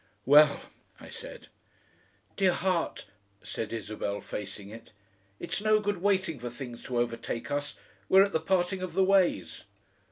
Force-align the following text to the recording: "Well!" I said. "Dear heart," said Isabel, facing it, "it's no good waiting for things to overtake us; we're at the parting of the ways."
"Well!" 0.25 0.61
I 0.99 1.09
said. 1.09 1.49
"Dear 2.35 2.53
heart," 2.53 3.05
said 3.43 3.71
Isabel, 3.71 4.19
facing 4.19 4.69
it, 4.69 4.93
"it's 5.39 5.61
no 5.61 5.79
good 5.79 5.97
waiting 5.97 6.39
for 6.39 6.49
things 6.49 6.81
to 6.85 6.97
overtake 6.99 7.51
us; 7.51 7.75
we're 8.09 8.23
at 8.23 8.33
the 8.33 8.39
parting 8.39 8.81
of 8.81 8.93
the 8.93 9.03
ways." 9.03 9.63